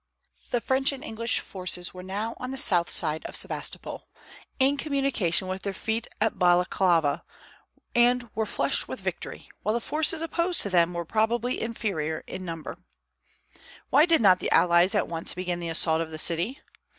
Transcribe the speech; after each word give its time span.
The 0.49 0.61
French 0.61 0.91
and 0.91 1.03
English 1.03 1.39
forces 1.39 1.93
were 1.93 2.01
now 2.01 2.33
on 2.39 2.49
the 2.49 2.57
south 2.57 2.89
side 2.89 3.23
of 3.27 3.35
Sebastopol, 3.35 4.09
in 4.59 4.75
communication 4.75 5.47
with 5.47 5.61
their 5.61 5.73
fleet 5.75 6.07
at 6.19 6.39
Balaklava, 6.39 7.21
and 7.93 8.27
were 8.33 8.47
flushed 8.47 8.87
with 8.87 8.99
victory, 8.99 9.47
while 9.61 9.75
the 9.75 9.79
forces 9.79 10.23
opposed 10.23 10.61
to 10.61 10.71
them 10.71 10.95
were 10.95 11.05
probably 11.05 11.61
inferior 11.61 12.23
in 12.25 12.43
number. 12.43 12.79
Why 13.91 14.07
did 14.07 14.21
not 14.23 14.39
the 14.39 14.49
allies 14.49 14.95
at 14.95 15.07
once 15.07 15.35
begin 15.35 15.59
the 15.59 15.69
assault 15.69 16.01
of 16.01 16.09
the 16.09 16.17
city? 16.17 16.61